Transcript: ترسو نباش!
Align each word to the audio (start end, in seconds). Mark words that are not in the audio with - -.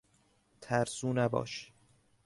ترسو 0.61 1.13
نباش! 1.13 1.73